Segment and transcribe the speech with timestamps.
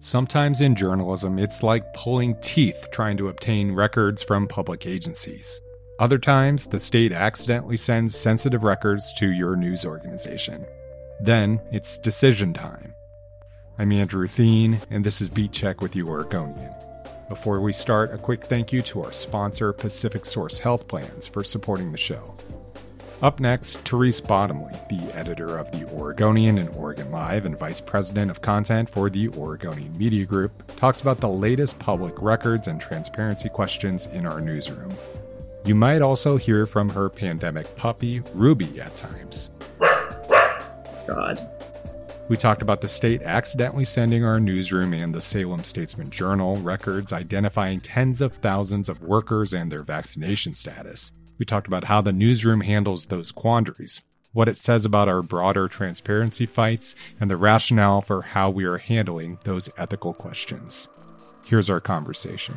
[0.00, 5.60] Sometimes in journalism, it's like pulling teeth trying to obtain records from public agencies.
[5.98, 10.64] Other times, the state accidentally sends sensitive records to your news organization.
[11.20, 12.94] Then it's decision time.
[13.76, 16.72] I'm Andrew Theen, and this is Beat Check with you, Oregonian.
[17.28, 21.90] Before we start, a quick thank you to our sponsor, PacificSource Health Plans, for supporting
[21.90, 22.36] the show.
[23.20, 28.30] Up next, Therese Bottomly, the editor of The Oregonian and Oregon Live and vice president
[28.30, 33.48] of content for the Oregonian Media Group, talks about the latest public records and transparency
[33.48, 34.94] questions in our newsroom.
[35.64, 39.50] You might also hear from her pandemic puppy, Ruby, at times.
[41.08, 41.40] God.
[42.28, 47.12] We talked about the state accidentally sending our newsroom and the Salem Statesman Journal records
[47.12, 51.10] identifying tens of thousands of workers and their vaccination status.
[51.38, 54.02] We talked about how the newsroom handles those quandaries,
[54.32, 58.78] what it says about our broader transparency fights, and the rationale for how we are
[58.78, 60.88] handling those ethical questions.
[61.46, 62.54] Here's our conversation.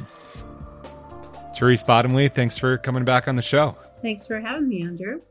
[1.55, 3.77] Therese Bottomly, thanks for coming back on the show.
[4.01, 5.21] Thanks for having me, Andrew.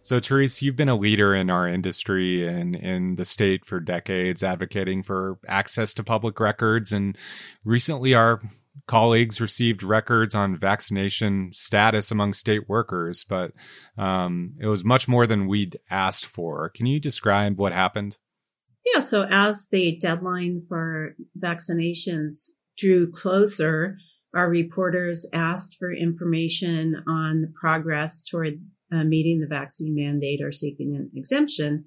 [0.00, 4.44] So, Therese, you've been a leader in our industry and in the state for decades,
[4.44, 6.92] advocating for access to public records.
[6.92, 7.16] And
[7.64, 8.40] recently, our
[8.86, 13.52] colleagues received records on vaccination status among state workers, but
[13.96, 16.70] um, it was much more than we'd asked for.
[16.70, 18.18] Can you describe what happened?
[18.92, 23.96] Yeah, so as the deadline for vaccinations drew closer,
[24.34, 28.54] our reporters asked for information on the progress toward
[28.92, 31.84] uh, meeting the vaccine mandate or seeking an exemption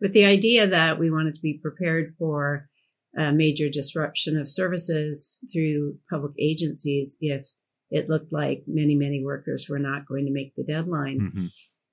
[0.00, 2.69] with the idea that we wanted to be prepared for
[3.16, 7.48] a major disruption of services through public agencies if
[7.90, 11.20] it looked like many, many workers were not going to make the deadline.
[11.20, 11.46] Mm-hmm.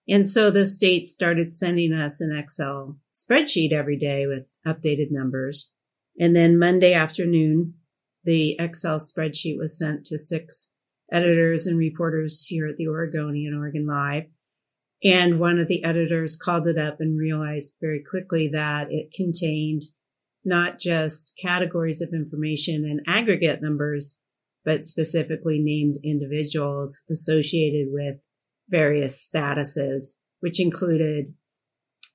[0.09, 5.69] And so the state started sending us an Excel spreadsheet every day with updated numbers.
[6.19, 7.73] And then Monday afternoon,
[8.23, 10.71] the Excel spreadsheet was sent to six
[11.11, 14.25] editors and reporters here at the Oregonian Oregon Live.
[15.03, 19.83] And one of the editors called it up and realized very quickly that it contained
[20.47, 24.17] not just categories of information and aggregate numbers,
[24.63, 28.15] but specifically named individuals associated with
[28.69, 31.33] various statuses, which included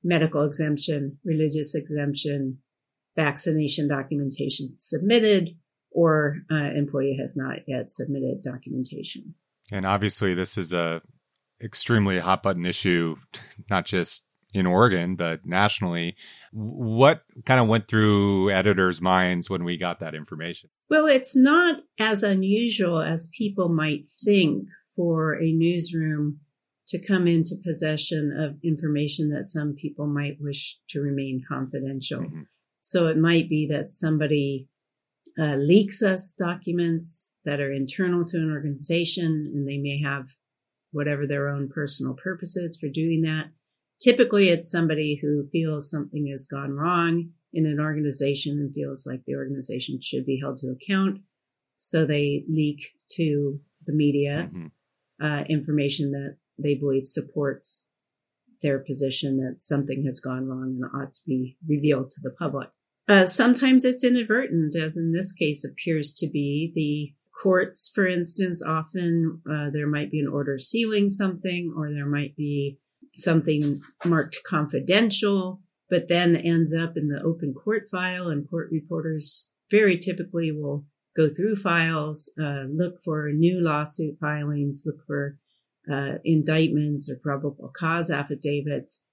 [0.03, 2.59] medical exemption, religious exemption,
[3.17, 5.51] vaccination documentation submitted,
[5.91, 9.35] or uh, employee has not yet submitted documentation.
[9.71, 11.01] And obviously, this is a
[11.63, 13.17] extremely hot button issue,
[13.71, 16.17] not just in Oregon, but nationally.
[16.53, 20.71] What kind of went through editors' minds when we got that information?
[20.91, 26.41] Well, it's not as unusual as people might think for a newsroom
[26.89, 32.21] to come into possession of information that some people might wish to remain confidential.
[32.21, 32.43] Mm-hmm.
[32.83, 34.69] So it might be that somebody
[35.39, 40.35] uh, leaks us documents that are internal to an organization and they may have
[40.91, 43.47] whatever their own personal purposes for doing that.
[44.03, 49.25] Typically, it's somebody who feels something has gone wrong in an organization and feels like
[49.25, 51.21] the organization should be held to account.
[51.77, 55.25] So they leak to the media mm-hmm.
[55.25, 57.87] uh, information that they believe supports
[58.63, 62.69] their position that something has gone wrong and ought to be revealed to the public.
[63.09, 66.71] Uh, sometimes it's inadvertent, as in this case appears to be.
[66.75, 67.13] The
[67.43, 72.37] courts, for instance, often uh, there might be an order sealing something, or there might
[72.37, 72.79] be
[73.17, 79.51] something marked confidential, but then ends up in the open court file and court reporters
[79.71, 80.87] very typically will
[81.17, 85.39] go through files, uh, look for new lawsuit filings, look for
[85.91, 89.05] uh, indictments or probable cause affidavits.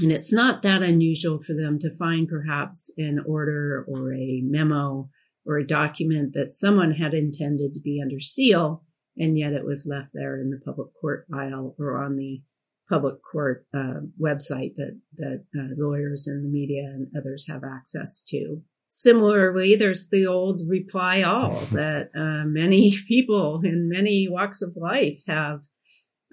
[0.00, 5.08] And it's not that unusual for them to find perhaps an order or a memo
[5.46, 8.84] or a document that someone had intended to be under seal,
[9.16, 12.42] and yet it was left there in the public court file or on the
[12.88, 18.22] public court uh, website that that uh, lawyers and the media and others have access
[18.28, 18.62] to.
[18.88, 25.22] Similarly, there's the old reply all that uh, many people in many walks of life
[25.26, 25.60] have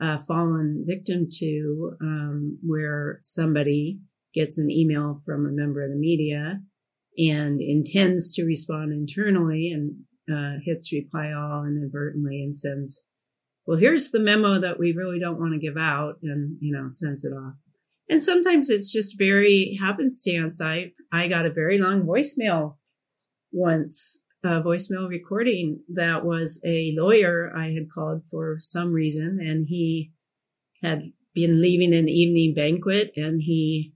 [0.01, 3.99] uh, fallen victim to, um, where somebody
[4.33, 6.59] gets an email from a member of the media
[7.17, 9.95] and intends to respond internally and
[10.29, 13.05] uh, hits reply all inadvertently and sends
[13.65, 16.87] well, here's the memo that we really don't want to give out and, you know,
[16.87, 17.53] sends it off.
[18.09, 20.61] And sometimes it's just very happenstance.
[20.61, 22.75] I, I got a very long voicemail
[23.51, 29.65] once, a voicemail recording that was a lawyer I had called for some reason and
[29.67, 30.11] he
[30.83, 31.01] had
[31.33, 33.93] been leaving an evening banquet and he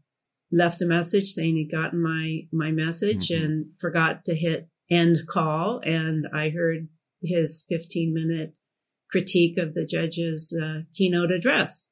[0.52, 3.44] left a message saying he'd gotten my my message mm-hmm.
[3.44, 6.88] and forgot to hit end call and i heard
[7.22, 8.54] his 15 minute
[9.10, 11.90] critique of the judge's uh, keynote address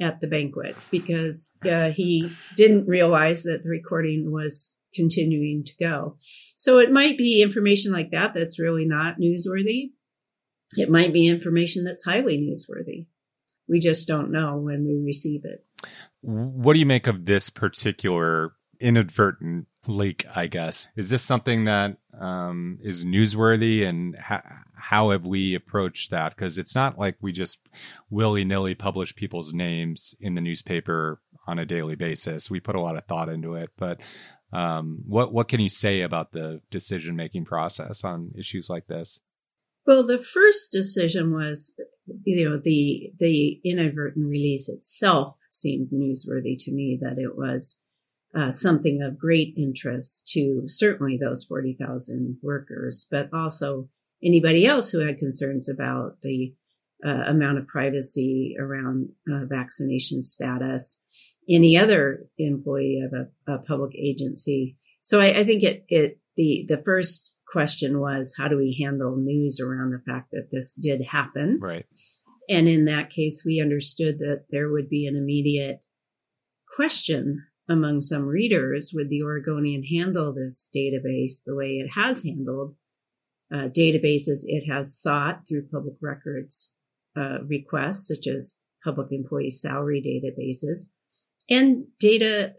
[0.00, 6.16] at the banquet because uh, he didn't realize that the recording was continuing to go.
[6.56, 9.90] So it might be information like that that's really not newsworthy.
[10.76, 13.06] It might be information that's highly newsworthy.
[13.68, 15.64] We just don't know when we receive it.
[16.22, 20.88] What do you make of this particular inadvertent leak, I guess?
[20.96, 26.36] Is this something that um, is newsworthy and ha- how have we approached that?
[26.36, 27.58] Because it's not like we just
[28.10, 32.50] willy nilly publish people's names in the newspaper on a daily basis.
[32.50, 33.98] We put a lot of thought into it, but
[34.52, 39.20] um, what what can you say about the decision making process on issues like this?
[39.86, 41.74] Well, the first decision was,
[42.24, 46.98] you know, the the inadvertent release itself seemed newsworthy to me.
[47.00, 47.80] That it was
[48.36, 53.88] uh, something of great interest to certainly those forty thousand workers, but also
[54.22, 56.54] anybody else who had concerns about the
[57.04, 61.00] uh, amount of privacy around uh, vaccination status,
[61.48, 64.76] any other employee of a, a public agency.
[65.02, 69.16] So I, I, think it, it, the, the first question was, how do we handle
[69.16, 71.58] news around the fact that this did happen?
[71.62, 71.86] Right.
[72.48, 75.82] And in that case, we understood that there would be an immediate
[76.74, 78.92] question among some readers.
[78.94, 82.74] Would the Oregonian handle this database the way it has handled
[83.52, 86.74] uh, databases it has sought through public records
[87.16, 90.90] uh, requests, such as public employee salary databases,
[91.48, 92.54] and data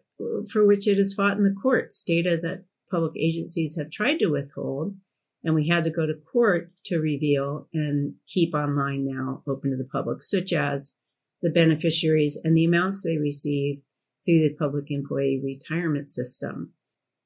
[0.51, 4.27] for which it has fought in the courts, data that public agencies have tried to
[4.27, 4.95] withhold.
[5.43, 9.77] And we had to go to court to reveal and keep online now open to
[9.77, 10.95] the public, such as
[11.41, 13.77] the beneficiaries and the amounts they receive
[14.25, 16.73] through the public employee retirement system.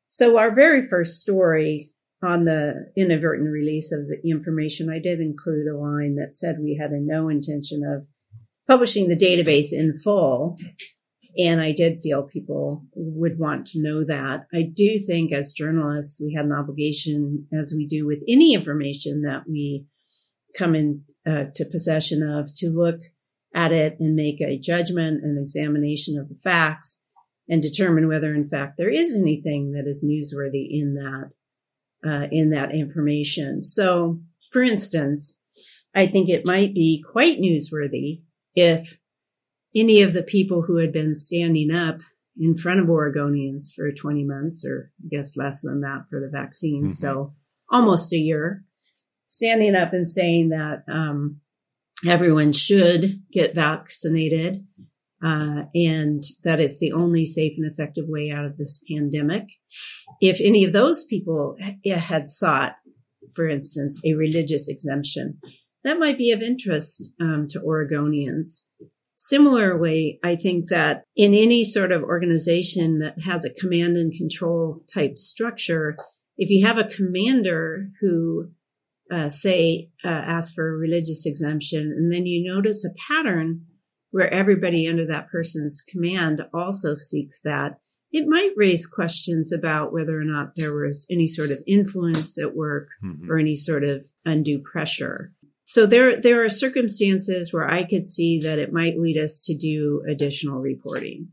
[0.07, 1.91] So our very first story
[2.23, 6.77] on the inadvertent release of the information, I did include a line that said we
[6.79, 8.07] had a no intention of
[8.67, 10.57] publishing the database in full.
[11.37, 14.45] And I did feel people would want to know that.
[14.53, 19.23] I do think as journalists, we had an obligation, as we do with any information
[19.23, 19.85] that we
[20.55, 22.99] come into uh, possession of, to look
[23.53, 27.01] at it and make a judgment and examination of the facts
[27.47, 31.31] and determine whether in fact there is anything that is newsworthy in that
[32.05, 33.63] uh, in that information.
[33.63, 34.19] So,
[34.51, 35.39] for instance,
[35.95, 38.23] I think it might be quite newsworthy
[38.55, 38.99] if
[39.75, 42.01] any of the people who had been standing up
[42.37, 46.29] in front of Oregonians for 20 months, or I guess less than that for the
[46.29, 46.89] vaccine, mm-hmm.
[46.89, 47.33] so
[47.71, 48.63] almost a year,
[49.25, 51.39] standing up and saying that um,
[52.07, 54.65] everyone should get vaccinated
[55.23, 59.47] uh, and that it's the only safe and effective way out of this pandemic.
[60.21, 62.73] If any of those people had sought,
[63.33, 65.39] for instance, a religious exemption,
[65.83, 68.61] that might be of interest um, to Oregonians.
[69.15, 74.79] Similarly, I think that in any sort of organization that has a command and control
[74.93, 75.95] type structure,
[76.37, 78.51] if you have a commander who,
[79.11, 83.65] uh, say, uh, asks for a religious exemption, and then you notice a pattern
[84.11, 87.79] where everybody under that person's command also seeks that,
[88.11, 92.55] it might raise questions about whether or not there was any sort of influence at
[92.55, 93.29] work mm-hmm.
[93.29, 95.33] or any sort of undue pressure.
[95.65, 99.55] So there, there are circumstances where I could see that it might lead us to
[99.55, 101.29] do additional reporting.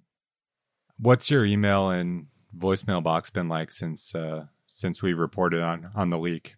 [0.98, 6.10] What's your email and voicemail box been like since uh, since we reported on on
[6.10, 6.56] the leak?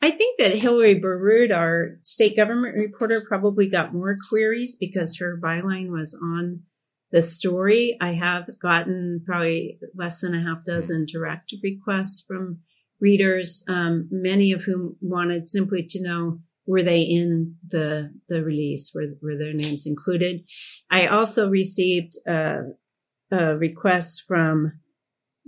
[0.00, 5.38] I think that Hillary Borrud, our state government reporter, probably got more queries because her
[5.42, 6.62] byline was on
[7.10, 7.96] the story.
[8.00, 12.60] I have gotten probably less than a half dozen direct requests from
[13.00, 18.92] readers, um, many of whom wanted simply to know were they in the the release,
[18.94, 20.44] were were their names included.
[20.90, 22.58] I also received uh,
[23.30, 24.80] a request from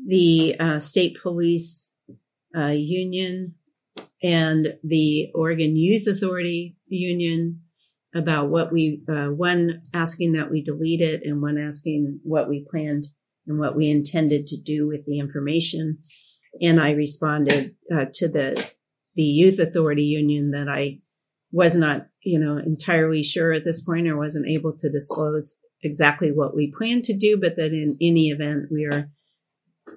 [0.05, 1.97] the uh, state police
[2.57, 3.55] uh, union
[4.23, 7.61] and the Oregon Youth Authority Union
[8.15, 12.67] about what we, uh, one asking that we delete it and one asking what we
[12.69, 13.05] planned
[13.47, 15.99] and what we intended to do with the information.
[16.61, 18.71] And I responded uh, to the,
[19.15, 20.99] the Youth Authority Union that I
[21.53, 26.31] was not, you know, entirely sure at this point or wasn't able to disclose exactly
[26.31, 29.11] what we planned to do, but that in any event, we are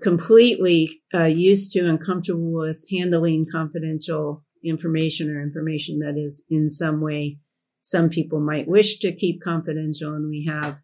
[0.01, 6.69] completely uh, used to and comfortable with handling confidential information or information that is in
[6.69, 7.37] some way
[7.83, 10.79] some people might wish to keep confidential and we have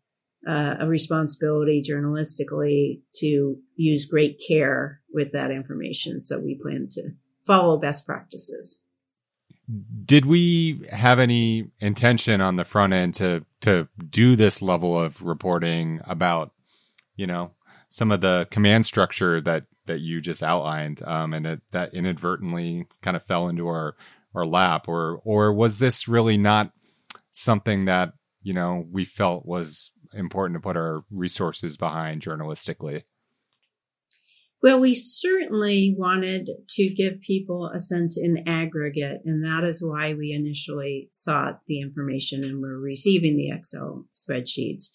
[0.48, 6.22] uh, a responsibility journalistically to use great care with that information.
[6.22, 7.12] So we plan to
[7.46, 8.82] follow best practices.
[10.06, 15.22] Did we have any intention on the front end to to do this level of
[15.22, 16.51] reporting about,
[17.15, 17.51] you know,
[17.89, 22.86] some of the command structure that that you just outlined, um, and that, that inadvertently
[23.01, 23.96] kind of fell into our
[24.36, 26.72] our lap, or or was this really not
[27.31, 33.03] something that you know we felt was important to put our resources behind journalistically?
[34.62, 40.13] Well, we certainly wanted to give people a sense in aggregate, and that is why
[40.13, 44.89] we initially sought the information and were receiving the Excel spreadsheets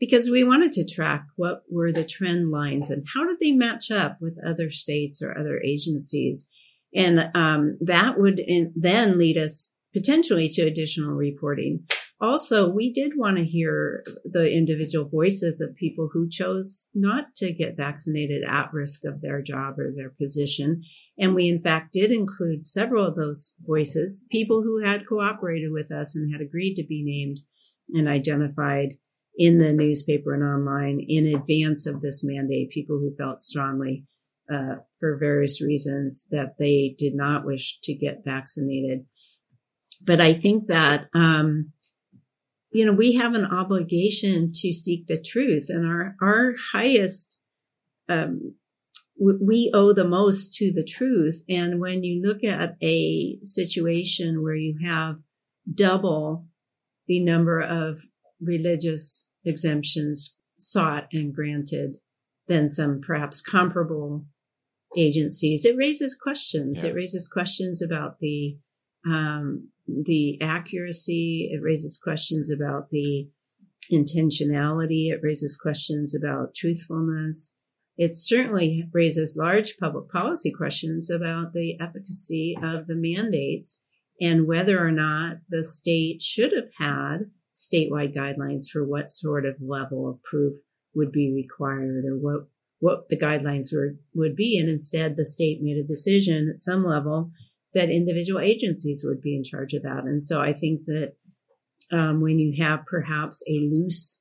[0.00, 3.90] because we wanted to track what were the trend lines and how did they match
[3.90, 6.48] up with other states or other agencies.
[6.94, 11.84] And um, that would in, then lead us potentially to additional reporting
[12.22, 17.52] also, we did want to hear the individual voices of people who chose not to
[17.52, 20.82] get vaccinated at risk of their job or their position.
[21.18, 25.90] And we, in fact, did include several of those voices, people who had cooperated with
[25.90, 27.40] us and had agreed to be named
[27.92, 28.94] and identified
[29.36, 34.04] in the newspaper and online in advance of this mandate, people who felt strongly
[34.52, 39.06] uh, for various reasons that they did not wish to get vaccinated.
[40.04, 41.72] But I think that um,
[42.72, 47.38] you know, we have an obligation to seek the truth and our, our highest,
[48.08, 48.54] um,
[49.20, 51.44] we owe the most to the truth.
[51.48, 55.18] And when you look at a situation where you have
[55.72, 56.46] double
[57.06, 58.00] the number of
[58.40, 61.98] religious exemptions sought and granted
[62.48, 64.24] than some perhaps comparable
[64.96, 66.82] agencies, it raises questions.
[66.82, 66.90] Yeah.
[66.90, 68.56] It raises questions about the
[69.06, 71.50] um, the accuracy.
[71.52, 73.28] It raises questions about the
[73.90, 75.10] intentionality.
[75.10, 77.54] It raises questions about truthfulness.
[77.98, 83.82] It certainly raises large public policy questions about the efficacy of the mandates
[84.20, 89.56] and whether or not the state should have had statewide guidelines for what sort of
[89.60, 90.54] level of proof
[90.94, 95.62] would be required or what what the guidelines were would be and instead the state
[95.62, 97.30] made a decision at some level
[97.74, 100.04] that individual agencies would be in charge of that.
[100.04, 101.14] And so I think that
[101.90, 104.20] um, when you have perhaps a loose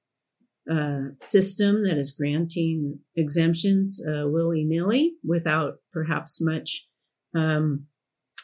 [0.69, 6.87] uh, system that is granting exemptions uh, willy nilly without perhaps much
[7.35, 7.87] um,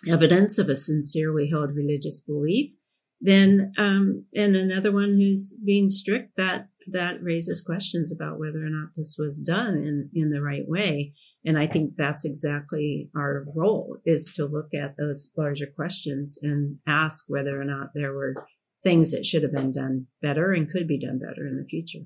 [0.10, 2.72] evidence of a sincerely held religious belief,
[3.22, 8.70] then um, and another one who's being strict that that raises questions about whether or
[8.70, 11.14] not this was done in in the right way.
[11.46, 16.78] And i think that's exactly our role is to look at those larger questions and
[16.88, 18.46] ask whether or not there were
[18.84, 22.06] things that should have been done better and could be done better in the future.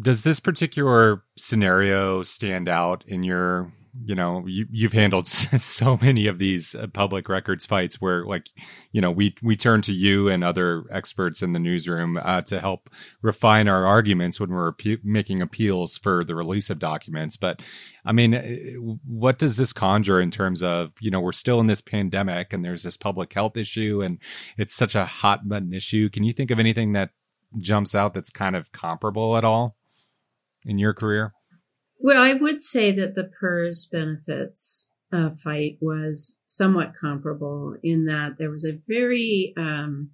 [0.00, 3.72] Does this particular scenario stand out in your
[4.04, 8.48] you know you, you've handled so many of these uh, public records fights where like
[8.92, 12.60] you know we we turn to you and other experts in the newsroom uh, to
[12.60, 12.90] help
[13.22, 17.36] refine our arguments when we're making appeals for the release of documents.
[17.36, 17.60] But
[18.04, 18.42] i mean uh,
[19.06, 22.64] what does this conjure in terms of you know we're still in this pandemic and
[22.64, 24.18] there's this public health issue and
[24.56, 26.08] it's such a hot button issue.
[26.08, 27.10] Can you think of anything that
[27.58, 29.76] jumps out that's kind of comparable at all
[30.64, 31.32] in your career
[31.98, 38.38] well, I would say that the PERS benefits uh, fight was somewhat comparable in that
[38.38, 40.10] there was a very um,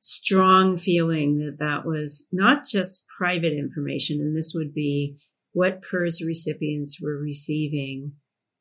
[0.00, 5.16] strong feeling that that was not just private information, and this would be
[5.52, 8.12] what PERS recipients were receiving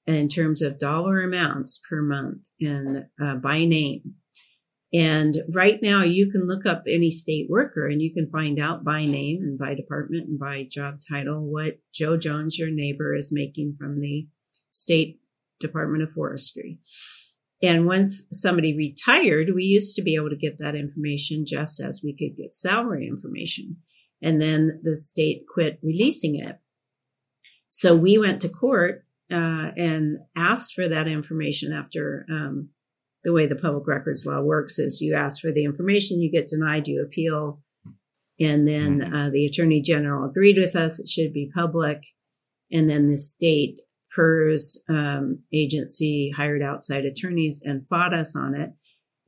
[0.06, 4.16] in terms of dollar amounts per month and uh, by name.
[4.94, 8.84] And right now you can look up any state worker and you can find out
[8.84, 13.32] by name and by department and by job title what Joe Jones, your neighbor, is
[13.32, 14.28] making from the
[14.70, 15.22] state
[15.62, 16.80] Department of Forestry.
[17.64, 22.02] And once somebody retired, we used to be able to get that information just as
[22.04, 23.78] we could get salary information.
[24.22, 26.60] And then the state quit releasing it.
[27.70, 32.70] So we went to court uh, and asked for that information after um,
[33.24, 36.48] the way the public records law works is you ask for the information, you get
[36.48, 37.62] denied, you appeal.
[38.40, 39.14] And then mm-hmm.
[39.14, 41.00] uh, the attorney general agreed with us.
[41.00, 42.02] It should be public.
[42.72, 43.82] And then the state
[44.16, 48.72] PERS um, agency hired outside attorneys and fought us on it.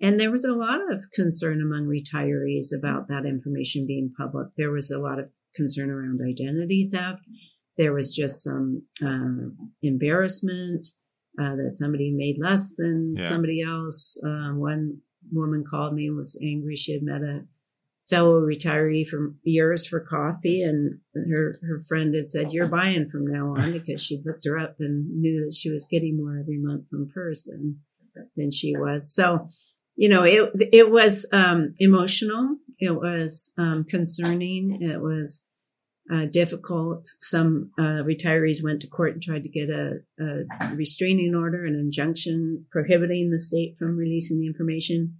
[0.01, 4.47] And there was a lot of concern among retirees about that information being public.
[4.57, 7.21] There was a lot of concern around identity theft.
[7.77, 10.89] There was just some uh, embarrassment
[11.39, 13.23] uh, that somebody made less than yeah.
[13.23, 14.19] somebody else.
[14.23, 14.99] Uh, one
[15.31, 16.75] woman called me and was angry.
[16.75, 17.45] She had met a
[18.07, 23.25] fellow retiree from years for coffee and her her friend had said you're buying from
[23.25, 26.59] now on because she'd looked her up and knew that she was getting more every
[26.59, 27.79] month from PERS than
[28.35, 29.47] than she was so
[29.95, 35.45] you know it it was um, emotional it was um, concerning it was
[36.11, 41.33] uh, difficult some uh, retirees went to court and tried to get a, a restraining
[41.35, 45.15] order an injunction prohibiting the state from releasing the information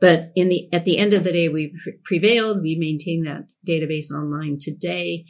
[0.00, 2.62] but in the, at the end of the day, we prevailed.
[2.62, 5.26] We maintain that database online today.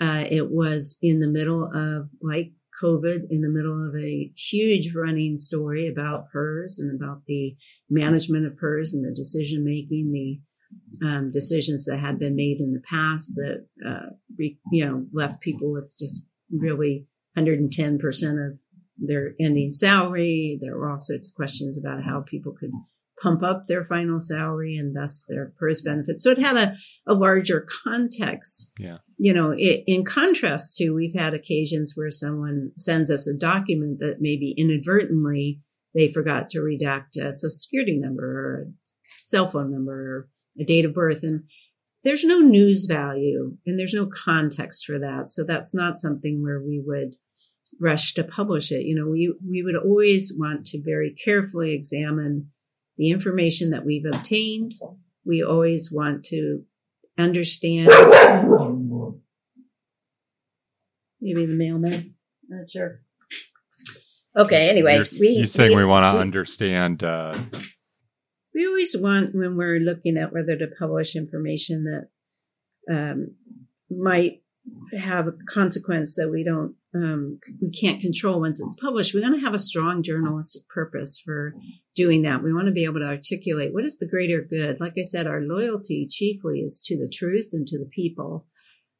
[0.00, 2.52] Uh, it was in the middle of like
[2.82, 7.56] COVID, in the middle of a huge running story about PERS and about the
[7.90, 10.40] management of PERS and the decision making, the
[11.02, 15.40] um, decisions that had been made in the past that, uh, re, you know, left
[15.40, 17.06] people with just really
[17.36, 18.58] 110% of
[18.98, 20.58] their ending salary.
[20.60, 22.72] There were all sorts of questions about how people could
[23.22, 26.22] pump up their final salary and thus their PERS benefits.
[26.22, 28.70] So it had a, a larger context.
[28.78, 28.98] Yeah.
[29.16, 33.98] You know, it, in contrast to we've had occasions where someone sends us a document
[34.00, 35.60] that maybe inadvertently
[35.94, 38.72] they forgot to redact a social security number or a
[39.18, 41.22] cell phone number or a date of birth.
[41.22, 41.44] And
[42.04, 45.30] there's no news value and there's no context for that.
[45.30, 47.16] So that's not something where we would
[47.80, 48.84] rush to publish it.
[48.84, 52.50] You know, we, we would always want to very carefully examine
[52.96, 54.74] the information that we've obtained.
[55.24, 56.62] We always want to
[57.18, 57.88] understand.
[61.20, 62.14] Maybe the mailman.
[62.48, 63.00] Not sure.
[64.36, 64.68] Okay.
[64.70, 67.02] Anyway, you're, we, you're saying we, we want to understand.
[67.02, 67.38] Uh...
[68.58, 73.36] We always want when we're looking at whether to publish information that um,
[73.88, 74.42] might
[74.98, 79.14] have a consequence that we don't um, we can't control once it's published.
[79.14, 81.54] We want to have a strong journalistic purpose for
[81.94, 82.42] doing that.
[82.42, 84.80] We want to be able to articulate what is the greater good.
[84.80, 88.48] Like I said, our loyalty chiefly is to the truth and to the people.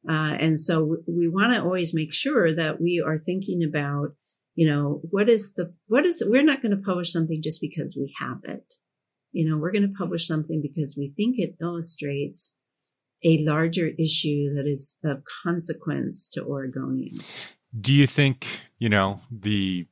[0.09, 4.15] Uh, and so we want to always make sure that we are thinking about,
[4.55, 7.97] you know, what is the, what is, we're not going to publish something just because
[7.99, 8.75] we have it.
[9.31, 12.55] You know, we're going to publish something because we think it illustrates
[13.23, 17.45] a larger issue that is of consequence to Oregonians.
[17.79, 18.47] Do you think,
[18.79, 19.85] you know, the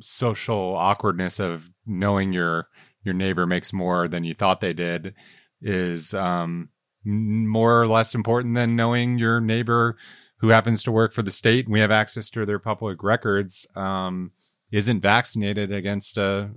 [0.00, 2.68] social awkwardness of knowing your
[3.04, 5.14] your neighbor makes more than you thought they did
[5.60, 6.68] is um,
[7.04, 9.96] more or less important than knowing your neighbor
[10.40, 13.66] who happens to work for the state and we have access to their public records
[13.74, 14.30] um,
[14.70, 16.50] isn't vaccinated against a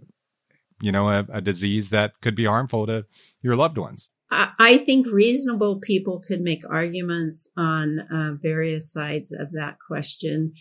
[0.82, 3.06] you know a, a disease that could be harmful to
[3.42, 9.52] your loved ones I think reasonable people could make arguments on uh, various sides of
[9.52, 10.54] that question,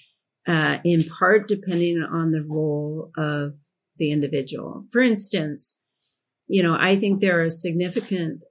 [0.49, 3.55] uh, in part depending on the role of
[3.97, 4.87] the individual.
[4.91, 5.77] For instance,
[6.49, 8.43] you know, I think there are significant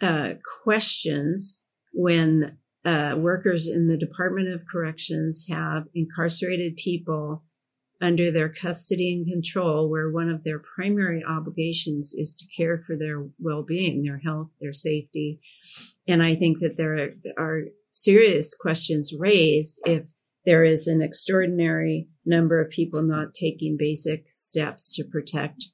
[0.00, 1.60] uh, questions
[1.92, 7.42] when uh, workers in the Department of Corrections have incarcerated people
[8.00, 12.96] under their custody and control, where one of their primary obligations is to care for
[12.96, 15.40] their well-being, their health, their safety.
[16.08, 20.12] And I think that there are serious questions raised if
[20.46, 25.66] there is an extraordinary number of people not taking basic steps to protect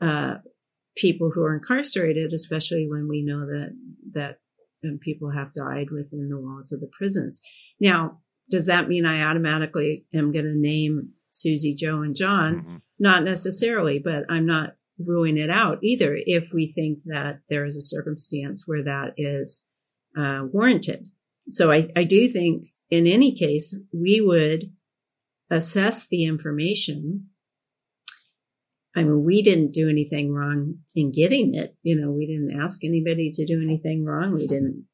[0.00, 0.36] uh,
[0.96, 3.76] people who are incarcerated, especially when we know that
[4.12, 4.38] that
[4.84, 7.42] um, people have died within the walls of the prisons.
[7.78, 12.54] Now, does that mean I automatically am going to name Susie, Joe, and John.
[12.56, 12.76] Mm-hmm.
[12.98, 17.76] Not necessarily, but I'm not ruling it out either if we think that there is
[17.76, 19.64] a circumstance where that is
[20.16, 21.10] uh, warranted.
[21.48, 24.72] So I, I do think in any case, we would
[25.50, 27.28] assess the information.
[28.94, 31.76] I mean, we didn't do anything wrong in getting it.
[31.82, 34.32] You know, we didn't ask anybody to do anything wrong.
[34.32, 34.86] We didn't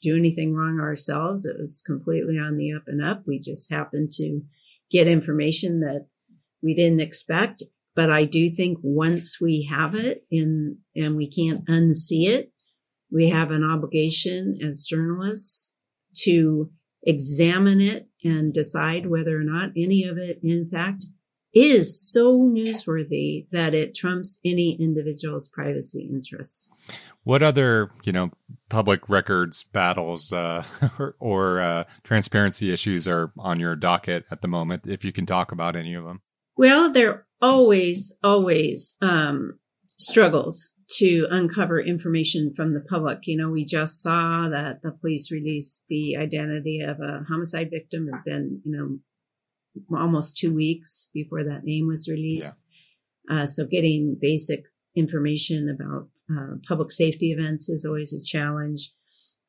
[0.00, 1.44] do anything wrong ourselves.
[1.44, 3.24] It was completely on the up and up.
[3.26, 4.42] We just happened to
[4.90, 6.06] get information that
[6.62, 7.62] we didn't expect.
[7.94, 12.50] But I do think once we have it in, and we can't unsee it,
[13.10, 15.76] we have an obligation as journalists
[16.22, 16.70] to
[17.04, 21.04] examine it and decide whether or not any of it, in fact,
[21.54, 26.68] is so newsworthy that it trumps any individual's privacy interests.
[27.22, 28.30] What other, you know,
[28.68, 30.64] public records battles uh,
[30.98, 34.82] or, or uh, transparency issues are on your docket at the moment?
[34.86, 36.22] If you can talk about any of them.
[36.56, 39.58] Well, there are always, always um,
[39.98, 43.26] struggles to uncover information from the public.
[43.26, 48.08] You know, we just saw that the police released the identity of a homicide victim.
[48.12, 48.98] It's been, you know,
[49.96, 52.62] almost two weeks before that name was released.
[53.28, 53.42] Yeah.
[53.42, 58.92] Uh, so getting basic information about uh, public safety events is always a challenge.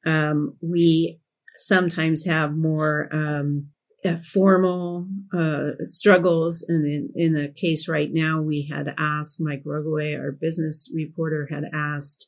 [0.06, 1.20] Um, we
[1.56, 3.70] sometimes have more um,
[4.06, 6.64] uh, formal uh, struggles.
[6.68, 11.48] And in, in a case right now, we had asked Mike Rogoway, our business reporter,
[11.50, 12.28] had asked,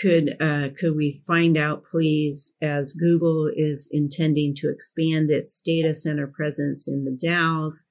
[0.00, 5.94] could uh, could we find out, please, as Google is intending to expand its data
[5.94, 7.86] center presence in the Dalles,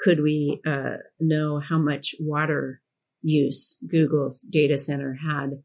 [0.00, 2.80] could we uh, know how much water
[3.22, 5.62] use Google's data center had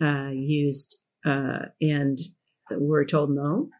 [0.00, 0.96] uh, used?
[1.24, 2.18] Uh, and
[2.70, 3.70] we're told no.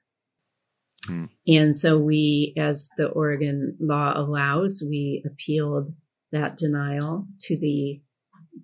[1.07, 1.27] Hmm.
[1.47, 5.91] And so we, as the Oregon law allows, we appealed
[6.33, 8.01] that denial to the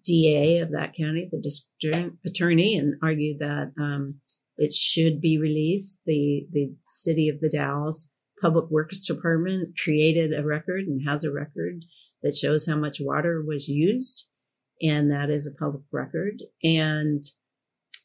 [0.04, 4.20] DA of that county, the district attorney, and argued that um,
[4.56, 6.00] it should be released.
[6.06, 11.32] The the city of the Dalles Public Works Department created a record and has a
[11.32, 11.84] record
[12.22, 14.26] that shows how much water was used,
[14.80, 16.42] and that is a public record.
[16.62, 17.24] And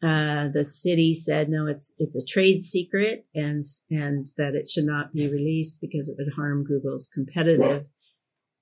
[0.03, 4.85] uh, the city said no, it's it's a trade secret, and and that it should
[4.85, 7.87] not be released because it would harm Google's competitive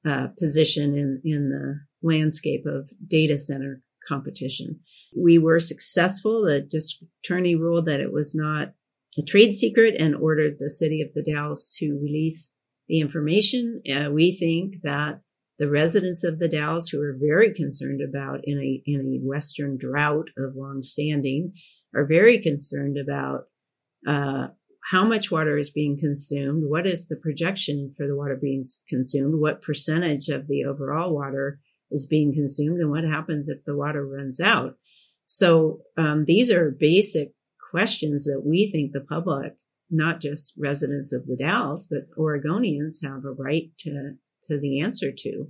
[0.06, 4.80] uh, position in in the landscape of data center competition.
[5.16, 6.44] We were successful.
[6.44, 8.74] The district attorney ruled that it was not
[9.18, 12.52] a trade secret and ordered the city of the Dalles to release
[12.88, 13.82] the information.
[13.90, 15.22] Uh, we think that
[15.60, 19.78] the residents of the Dalles, who are very concerned about in a in a western
[19.78, 21.54] drought of long standing,
[21.96, 23.44] are very concerned about
[24.08, 24.48] uh,
[24.92, 29.40] how much water is being consumed, what is the projection for the water being consumed,
[29.40, 34.06] what percentage of the overall water is being consumed, and what happens if the water
[34.06, 34.76] runs out.
[35.26, 37.34] So um, these are basic
[37.72, 39.54] questions that we think the public,
[39.90, 44.16] not just residents of the Dalles, but Oregonians have a right to
[44.48, 45.48] to the answer to.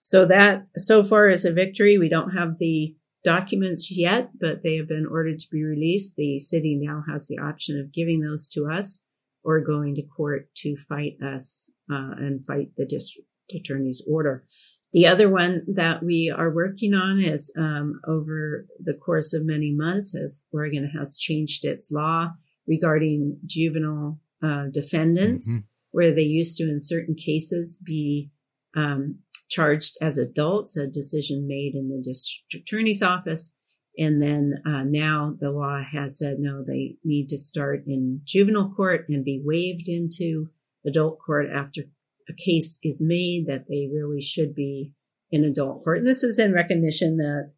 [0.00, 1.96] So that so far is a victory.
[1.98, 2.94] We don't have the
[3.28, 6.16] documents yet, but they have been ordered to be released.
[6.16, 9.02] The city now has the option of giving those to us
[9.44, 14.44] or going to court to fight us uh, and fight the district attorney's order.
[14.92, 19.70] The other one that we are working on is um, over the course of many
[19.74, 22.30] months, as Oregon has changed its law
[22.66, 25.66] regarding juvenile uh, defendants, mm-hmm.
[25.90, 28.30] where they used to, in certain cases, be
[28.74, 33.54] um, charged as adults, a decision made in the district attorney's office.
[33.98, 38.70] And then uh, now the law has said no, they need to start in juvenile
[38.70, 40.50] court and be waived into
[40.86, 41.82] adult court after
[42.28, 44.92] a case is made that they really should be
[45.30, 45.98] in adult court.
[45.98, 47.52] And this is in recognition that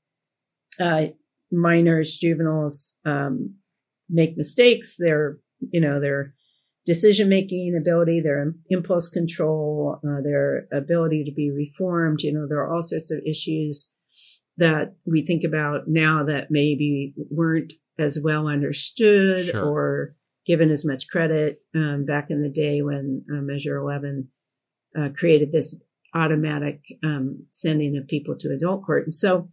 [0.81, 1.07] uh,
[1.53, 3.57] minors, juveniles um,
[4.09, 4.97] make mistakes.
[4.99, 5.39] They're,
[5.73, 6.35] you know, they're
[6.91, 12.21] decision making ability, their impulse control, uh, their ability to be reformed.
[12.21, 13.93] You know, there are all sorts of issues
[14.57, 19.65] that we think about now that maybe weren't as well understood sure.
[19.65, 24.27] or given as much credit um, back in the day when uh, Measure 11
[24.99, 25.81] uh, created this
[26.13, 29.05] automatic um, sending of people to adult court.
[29.05, 29.49] And so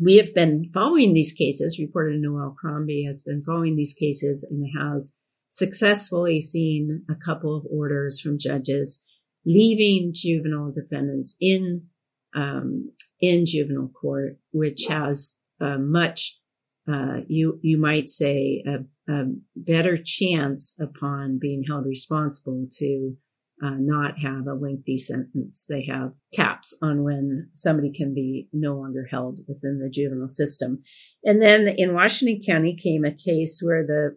[0.00, 1.80] we have been following these cases.
[1.80, 5.12] Reporter Noelle Crombie has been following these cases in the has
[5.52, 9.02] successfully seen a couple of orders from judges
[9.44, 11.82] leaving juvenile defendants in
[12.34, 16.38] um, in juvenile court, which has uh, much
[16.90, 23.14] uh, you you might say a, a, better chance upon being held responsible to
[23.62, 25.66] uh, not have a lengthy sentence.
[25.68, 30.82] They have caps on when somebody can be no longer held within the juvenile system.
[31.22, 34.16] And then in Washington County came a case where the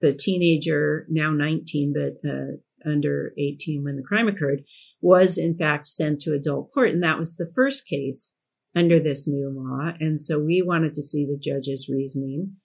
[0.00, 4.62] the teenager, now 19, but uh, under 18 when the crime occurred,
[5.00, 6.90] was in fact sent to adult court.
[6.90, 8.34] And that was the first case
[8.74, 9.92] under this new law.
[9.98, 12.56] And so we wanted to see the judge's reasoning.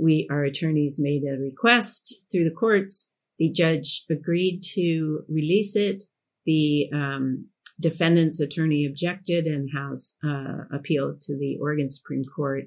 [0.00, 3.10] We, our attorneys made a request through the courts.
[3.38, 6.04] The judge agreed to release it.
[6.46, 7.48] The um,
[7.80, 12.64] defendant's attorney objected and has uh, appealed to the Oregon Supreme Court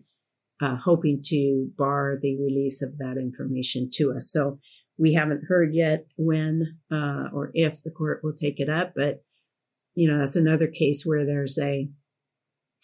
[0.62, 4.32] uh, hoping to bar the release of that information to us.
[4.32, 4.60] So
[4.98, 9.24] we haven't heard yet when uh, or if the court will take it up, but
[9.96, 11.90] you know that's another case where there's a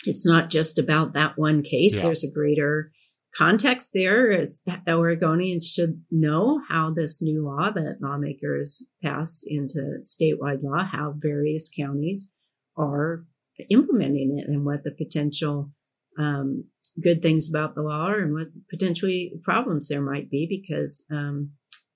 [0.06, 1.96] it's not just about that one case.
[1.96, 2.04] Yeah.
[2.04, 2.92] There's a greater
[3.36, 4.32] context there.
[4.32, 11.14] As Oregonians should know how this new law that lawmakers passed into statewide law, how
[11.16, 12.32] various counties
[12.78, 13.26] are
[13.70, 15.72] implementing it and what the potential
[16.18, 16.66] um,
[17.02, 21.52] good things about the law and what potentially problems there might be because um,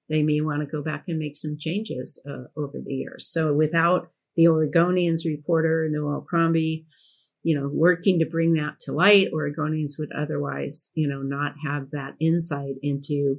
[0.10, 3.28] they may want to go back and make some changes uh, over the years.
[3.32, 6.86] So without the Oregonians reporter, Noelle Crombie,
[7.44, 11.92] you know, working to bring that to light, Oregonians would otherwise, you know, not have
[11.92, 13.38] that insight into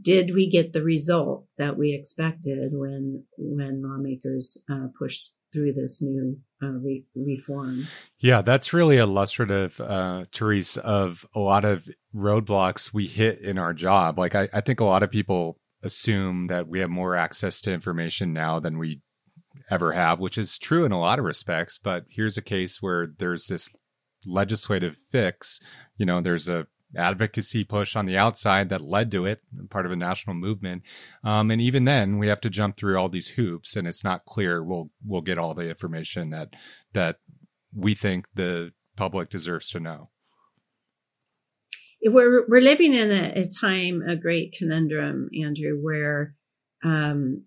[0.00, 6.00] did we get the result that we expected when when lawmakers uh, pushed through this
[6.00, 7.86] new uh, re- reform.
[8.18, 13.72] Yeah, that's really illustrative, uh, Therese, of a lot of roadblocks we hit in our
[13.72, 14.18] job.
[14.18, 17.72] Like, I, I think a lot of people assume that we have more access to
[17.72, 19.00] information now than we
[19.70, 21.78] ever have, which is true in a lot of respects.
[21.82, 23.68] But here's a case where there's this
[24.26, 25.60] legislative fix.
[25.96, 29.92] You know, there's a advocacy push on the outside that led to it, part of
[29.92, 30.82] a national movement.
[31.24, 34.24] Um, and even then, we have to jump through all these hoops, and it's not
[34.24, 36.50] clear we'll we'll get all the information that
[36.92, 37.16] that
[37.74, 40.10] we think the public deserves to know.
[42.04, 46.34] We're we're living in a, a time, a great conundrum, Andrew, where
[46.82, 47.44] um,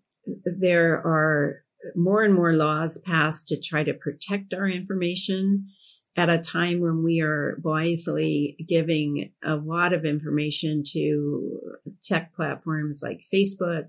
[0.59, 1.63] there are
[1.95, 5.67] more and more laws passed to try to protect our information
[6.15, 11.59] at a time when we are blithely giving a lot of information to
[12.01, 13.87] tech platforms like Facebook.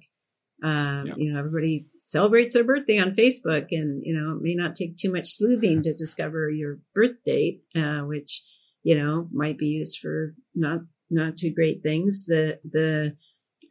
[0.63, 1.15] Um, yeah.
[1.17, 4.97] You know, everybody celebrates their birthday on Facebook, and you know, it may not take
[4.97, 8.43] too much sleuthing to discover your birth date, uh, which
[8.83, 12.25] you know might be used for not not too great things.
[12.27, 13.17] The the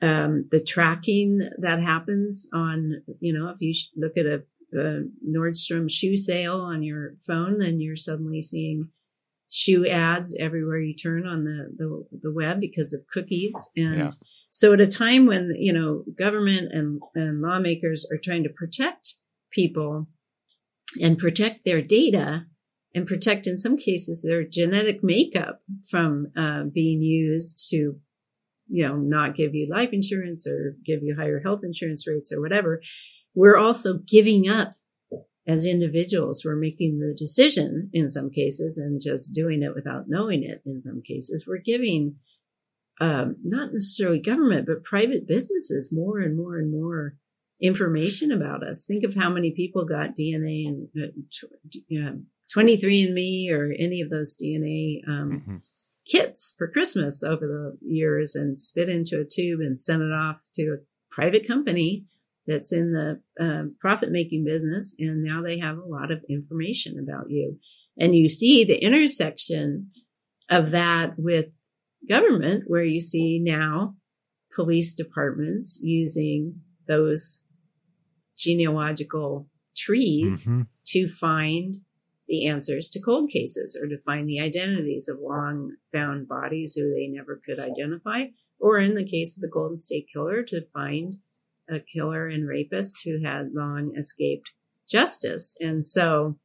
[0.03, 4.43] um, the tracking that happens on, you know, if you look at a
[4.75, 8.89] a Nordstrom shoe sale on your phone, then you're suddenly seeing
[9.49, 13.53] shoe ads everywhere you turn on the, the, the web because of cookies.
[13.75, 14.09] And yeah.
[14.49, 19.13] so at a time when, you know, government and, and lawmakers are trying to protect
[19.51, 20.07] people
[21.01, 22.45] and protect their data
[22.95, 27.95] and protect in some cases their genetic makeup from uh, being used to
[28.67, 32.39] you know not give you life insurance or give you higher health insurance rates or
[32.41, 32.81] whatever
[33.36, 34.76] we're also giving up
[35.48, 36.43] as individuals.
[36.46, 40.80] We're making the decision in some cases and just doing it without knowing it in
[40.80, 41.46] some cases.
[41.48, 42.15] We're giving
[43.02, 47.15] um, not necessarily government, but private businesses more and more and more
[47.62, 48.86] information about us.
[48.86, 52.13] Think of how many people got DNA and uh,
[52.56, 55.58] 23andMe or any of those DNA um, mm-hmm.
[56.08, 60.48] kits for Christmas over the years and spit into a tube and sent it off
[60.56, 62.06] to a private company
[62.45, 66.97] that's in the uh, profit making business and now they have a lot of information
[66.99, 67.58] about you
[67.97, 69.89] and you see the intersection
[70.49, 71.56] of that with
[72.08, 73.95] government where you see now
[74.53, 76.56] police departments using
[76.88, 77.41] those
[78.38, 80.62] genealogical trees mm-hmm.
[80.86, 81.77] to find
[82.27, 86.93] the answers to cold cases or to find the identities of long found bodies who
[86.93, 88.23] they never could identify
[88.60, 91.17] or in the case of the golden state killer to find
[91.69, 94.52] a killer and rapist who had long escaped
[94.89, 95.56] justice.
[95.60, 96.38] And so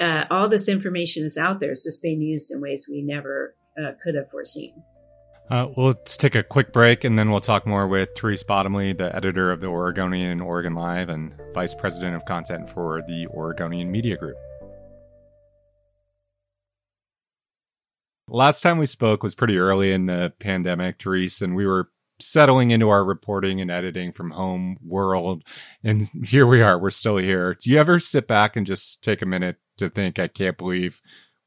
[0.00, 1.70] uh, all this information is out there.
[1.70, 4.82] It's just being used in ways we never uh, could have foreseen.
[5.50, 8.94] Uh, well, let's take a quick break and then we'll talk more with Therese Bottomly,
[8.94, 13.26] the editor of the Oregonian and Oregon Live and vice president of content for the
[13.28, 14.36] Oregonian Media Group.
[18.26, 22.70] Last time we spoke was pretty early in the pandemic, Therese, and we were settling
[22.70, 25.42] into our reporting and editing from home world.
[25.82, 26.78] And here we are.
[26.78, 27.54] We're still here.
[27.54, 31.00] Do you ever sit back and just take a minute to think, I can't believe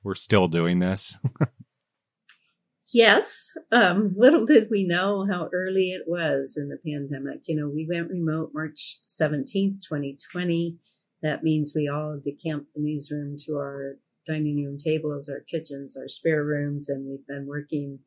[0.04, 1.18] we're still doing this?
[2.94, 3.54] yes.
[3.72, 7.42] Um, little did we know how early it was in the pandemic.
[7.46, 10.78] You know, we went remote March 17th, 2020.
[11.24, 16.08] That means we all decamped the newsroom to our dining room tables, our kitchens, our
[16.08, 18.00] spare rooms, and we've been working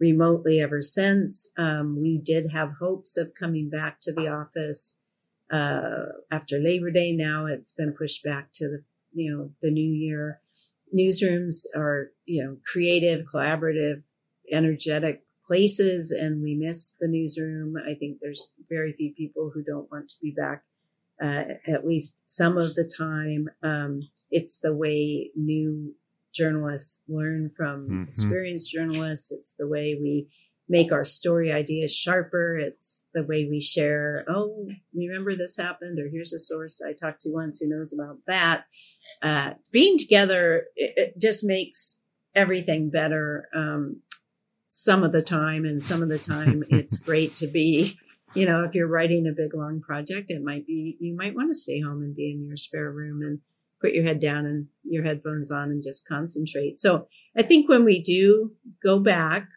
[0.00, 1.48] remotely ever since.
[1.56, 4.96] Um, we did have hopes of coming back to the office
[5.52, 7.12] uh, after Labor Day.
[7.12, 8.82] Now it's been pushed back to the
[9.12, 10.40] you know the new year.
[10.96, 14.02] Newsrooms are you know creative, collaborative,
[14.50, 17.74] energetic places, and we miss the newsroom.
[17.76, 20.64] I think there's very few people who don't want to be back.
[21.22, 25.94] Uh, at least some of the time, um, it's the way new
[26.32, 28.10] journalists learn from mm-hmm.
[28.10, 29.30] experienced journalists.
[29.32, 30.28] It's the way we
[30.70, 32.56] make our story ideas sharper.
[32.56, 37.22] It's the way we share, oh, remember this happened, or here's a source I talked
[37.22, 38.64] to once who knows about that.
[39.20, 41.98] Uh, being together, it, it, just makes
[42.36, 44.00] everything better um,
[44.68, 47.98] some of the time, and some of the time it's great to be.
[48.32, 51.50] You know, if you're writing a big long project, it might be you might want
[51.50, 53.40] to stay home and be in your spare room and
[53.80, 56.78] put your head down and your headphones on and just concentrate.
[56.78, 59.48] So I think when we do go back,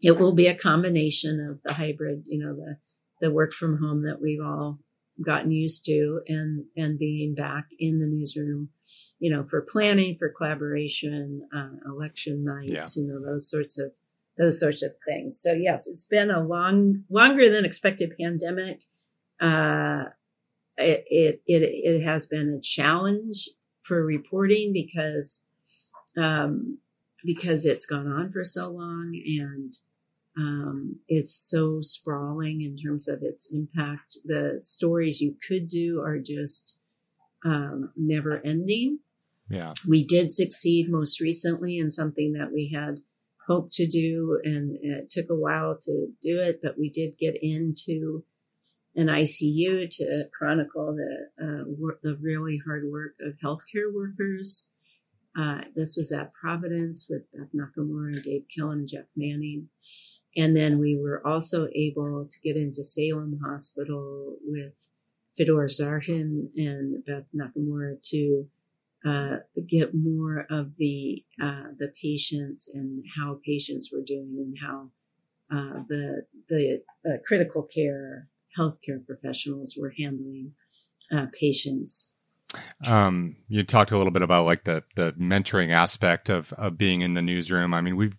[0.00, 2.78] it will be a combination of the hybrid, you know, the,
[3.20, 4.80] the work from home that we've all
[5.22, 8.70] gotten used to and and being back in the newsroom
[9.18, 13.02] you know for planning for collaboration uh, election nights yeah.
[13.02, 13.92] you know those sorts of
[14.38, 18.82] those sorts of things so yes it's been a long longer than expected pandemic
[19.40, 20.04] uh,
[20.76, 23.48] it, it it it has been a challenge
[23.82, 25.42] for reporting because
[26.16, 26.78] um
[27.24, 29.74] because it's gone on for so long and
[30.36, 34.18] um, is so sprawling in terms of its impact.
[34.24, 36.78] The stories you could do are just
[37.44, 39.00] um, never ending.
[39.50, 39.72] Yeah.
[39.86, 43.00] We did succeed most recently in something that we had
[43.46, 47.36] hoped to do, and it took a while to do it, but we did get
[47.42, 48.24] into
[48.94, 54.68] an ICU to chronicle the uh, work, the really hard work of healthcare workers.
[55.36, 59.68] Uh, this was at Providence with Beth Nakamura, and Dave Killen, and Jeff Manning.
[60.36, 64.74] And then we were also able to get into Salem Hospital with
[65.36, 68.46] Fedor Zarkhin and Beth Nakamura to
[69.04, 69.36] uh,
[69.68, 74.90] get more of the uh, the patients and how patients were doing and how
[75.50, 80.52] uh, the the uh, critical care healthcare professionals were handling
[81.10, 82.14] uh, patients.
[82.86, 87.00] Um, you talked a little bit about like the the mentoring aspect of of being
[87.00, 87.74] in the newsroom.
[87.74, 88.18] I mean, we've.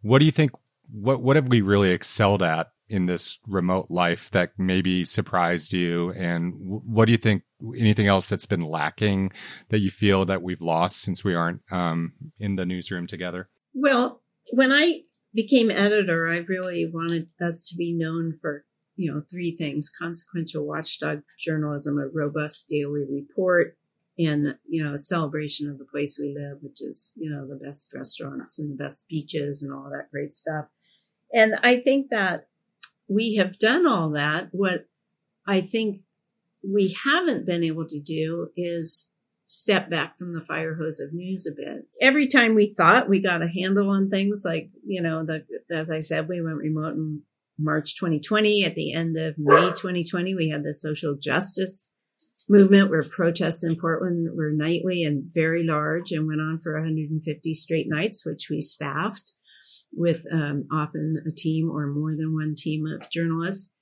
[0.00, 0.52] What do you think
[0.90, 6.12] what what have we really excelled at in this remote life that maybe surprised you
[6.12, 7.42] and what do you think
[7.76, 9.32] anything else that's been lacking
[9.70, 14.22] that you feel that we've lost since we aren't um, in the newsroom together well
[14.52, 15.00] when i
[15.34, 18.64] became editor i really wanted us to be known for
[18.96, 23.76] you know three things consequential watchdog journalism a robust daily report
[24.18, 27.62] and you know a celebration of the place we live which is you know the
[27.64, 30.66] best restaurants and the best beaches and all that great stuff
[31.32, 32.48] and I think that
[33.08, 34.48] we have done all that.
[34.52, 34.86] What
[35.46, 36.00] I think
[36.62, 39.12] we haven't been able to do is
[39.48, 41.86] step back from the fire hose of news a bit.
[42.00, 45.90] Every time we thought we got a handle on things like, you know, the, as
[45.90, 47.22] I said, we went remote in
[47.58, 48.64] March 2020.
[48.64, 51.92] At the end of May 2020, we had the social justice
[52.48, 57.54] movement where protests in Portland were nightly and very large and went on for 150
[57.54, 59.32] straight nights, which we staffed
[59.92, 63.72] with um, often a team or more than one team of journalists.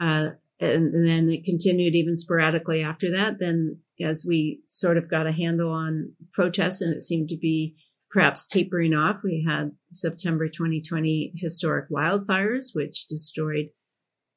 [0.00, 3.38] Uh, and, and then it continued even sporadically after that.
[3.38, 7.76] Then, as we sort of got a handle on protests and it seemed to be
[8.14, 13.70] perhaps tapering off, we had September 2020 historic wildfires, which destroyed,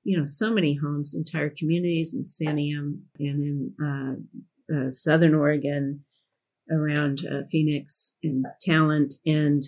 [0.03, 6.03] you know, so many homes, entire communities in Santiam and in uh, uh, southern Oregon,
[6.71, 9.63] around uh, Phoenix and Talent, and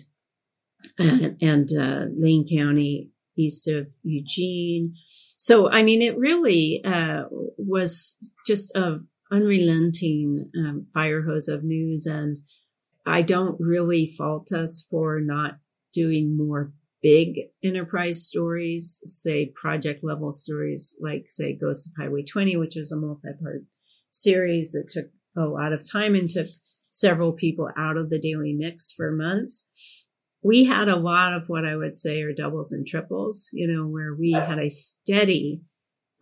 [0.98, 4.94] and, and uh, Lane County east of Eugene.
[5.36, 8.98] So, I mean, it really uh, was just a
[9.30, 12.06] unrelenting um, fire hose of news.
[12.06, 12.38] And
[13.06, 15.58] I don't really fault us for not
[15.92, 22.56] doing more big enterprise stories, say project level stories like, say, Ghost of Highway 20,
[22.56, 23.62] which was a multi part
[24.12, 26.48] series that took a lot of time and took
[26.90, 29.66] several people out of the daily mix for months.
[30.42, 33.86] We had a lot of what I would say are doubles and triples, you know,
[33.86, 35.62] where we had a steady,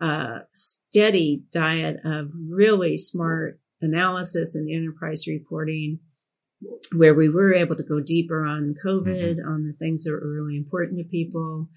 [0.00, 6.00] uh, steady diet of really smart analysis and enterprise reporting
[6.94, 9.48] where we were able to go deeper on COVID, mm-hmm.
[9.48, 11.68] on the things that were really important to people.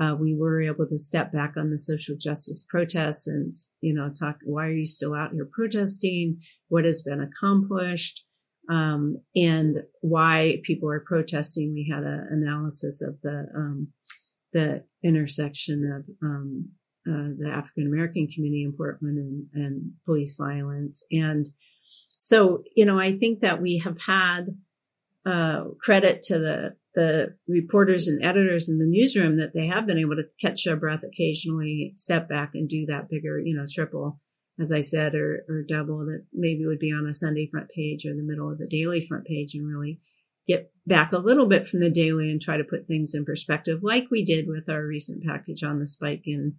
[0.00, 4.08] Uh, we were able to step back on the social justice protests and, you know,
[4.10, 6.40] talk, why are you still out here protesting?
[6.68, 8.22] What has been accomplished?
[8.68, 11.72] um, and why people are protesting.
[11.72, 13.88] We had an analysis of the um,
[14.52, 16.70] the intersection of um,
[17.06, 21.48] uh, the African American community in Portland and, and, police violence, and
[22.18, 24.56] so you know I think that we have had
[25.24, 29.98] uh, credit to the the reporters and editors in the newsroom that they have been
[29.98, 34.18] able to catch their breath occasionally, step back and do that bigger, you know, triple
[34.58, 38.04] as I said, or, or double that maybe would be on a Sunday front page
[38.04, 40.00] or the middle of the daily front page and really
[40.46, 43.80] get back a little bit from the daily and try to put things in perspective,
[43.82, 46.56] like we did with our recent package on the spike in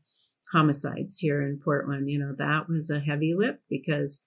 [0.54, 2.10] homicides here in Portland.
[2.10, 4.24] You know, that was a heavy lift because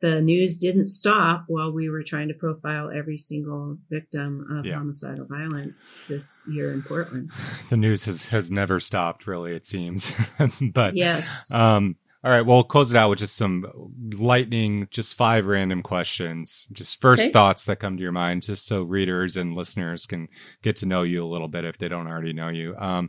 [0.00, 4.74] the news didn't stop while we were trying to profile every single victim of yeah.
[4.74, 7.30] homicidal violence this year in Portland.
[7.68, 10.12] The news has, has never stopped, really, it seems.
[10.60, 11.52] but yes.
[11.52, 13.64] Um, all right, well, we'll close it out with just some
[14.12, 16.66] lightning, just five random questions.
[16.72, 17.32] Just first okay.
[17.32, 20.28] thoughts that come to your mind, just so readers and listeners can
[20.62, 22.76] get to know you a little bit if they don't already know you.
[22.76, 23.08] Um,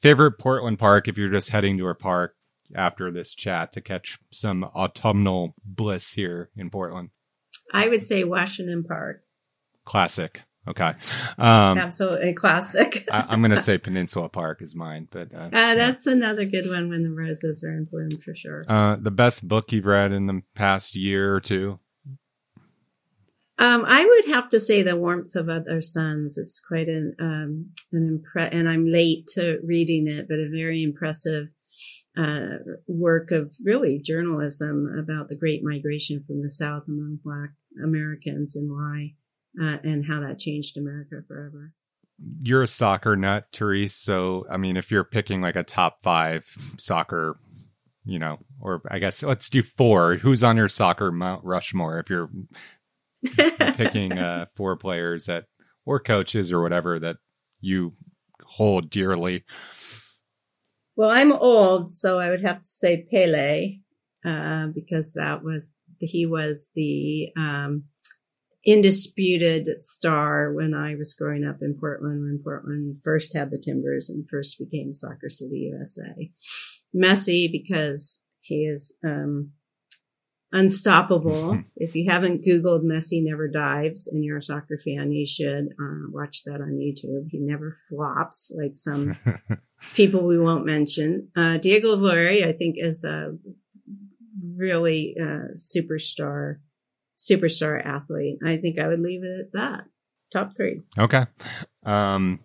[0.00, 2.36] favorite Portland park if you're just heading to a park,
[2.74, 7.10] after this chat to catch some autumnal bliss here in Portland?
[7.72, 9.22] I would say Washington Park.
[9.84, 10.42] Classic.
[10.68, 10.92] Okay.
[11.38, 13.08] Um, Absolutely classic.
[13.10, 16.12] I, am going to say Peninsula Park is mine, but uh, uh, that's yeah.
[16.12, 18.64] another good one when the roses are in bloom for sure.
[18.68, 21.78] Uh, the best book you've read in the past year or two?
[23.60, 26.38] Um, I would have to say the warmth of other suns.
[26.38, 30.82] It's quite an um, an impre- and I'm late to reading it, but a very
[30.82, 31.48] impressive
[32.16, 37.50] uh, work of really journalism about the Great Migration from the South among Black
[37.82, 39.14] Americans and why
[39.60, 41.72] uh, and how that changed America forever.
[42.42, 43.94] You're a soccer nut, Therese.
[43.94, 46.44] So, I mean, if you're picking like a top five
[46.76, 47.38] soccer,
[48.04, 50.16] you know, or I guess let's do four.
[50.16, 52.00] Who's on your soccer Mount Rushmore?
[52.00, 52.30] If you're
[53.74, 55.44] picking uh, four players that
[55.84, 57.16] or coaches or whatever that
[57.60, 57.94] you
[58.44, 59.44] hold dearly.
[60.98, 63.78] Well, I'm old, so I would have to say Pele
[64.24, 67.84] uh, because that was he was the um,
[68.64, 74.10] indisputed star when I was growing up in Portland, when Portland first had the Timbers
[74.10, 76.32] and first became Soccer City USA.
[76.92, 79.52] Messi because he is um,
[80.52, 81.62] unstoppable.
[81.76, 86.08] if you haven't Googled Messi never dives and you're a soccer fan, you should uh,
[86.10, 87.28] watch that on YouTube.
[87.30, 89.16] He never flops like some
[89.94, 91.28] people we won't mention.
[91.36, 93.36] Uh, Diego Valeri, I think, is a
[94.56, 96.56] really uh, superstar
[97.18, 98.38] superstar athlete.
[98.46, 99.84] I think I would leave it at that.
[100.32, 100.82] Top three.
[100.96, 101.24] Okay.
[101.84, 102.38] Um,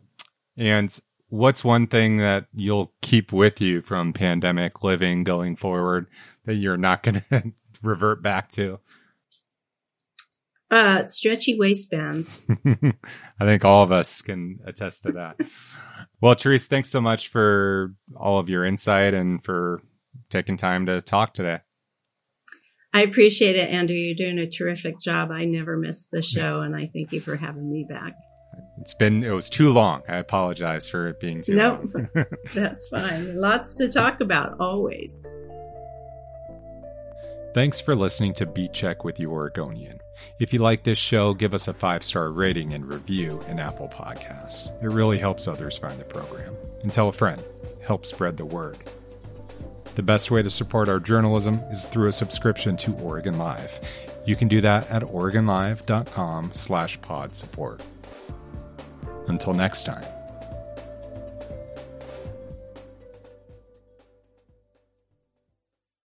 [0.57, 0.97] and
[1.29, 6.07] what's one thing that you'll keep with you from pandemic living going forward
[6.45, 8.79] that you're not going to revert back to?
[10.71, 12.43] Uh, stretchy waistbands.
[12.65, 15.39] I think all of us can attest to that.
[16.19, 19.83] well, Therese, thanks so much for all of your insight and for
[20.31, 21.59] taking time to talk today.
[22.91, 23.95] I appreciate it, Andrew.
[23.95, 25.31] You're doing a terrific job.
[25.31, 28.13] I never miss the show, and I thank you for having me back.
[28.79, 30.01] It's been, it was too long.
[30.07, 32.09] I apologize for it being too nope, long.
[32.53, 33.35] that's fine.
[33.35, 35.23] Lots to talk about, always.
[37.53, 40.01] Thanks for listening to Beat Check with the Oregonian.
[40.39, 43.87] If you like this show, give us a five star rating and review in Apple
[43.89, 44.71] Podcasts.
[44.81, 46.55] It really helps others find the program.
[46.81, 47.41] And tell a friend.
[47.85, 48.77] Help spread the word.
[49.93, 53.79] The best way to support our journalism is through a subscription to Oregon Live.
[54.25, 57.83] You can do that at oregonlive.com slash pod support.
[59.27, 60.03] Until next time.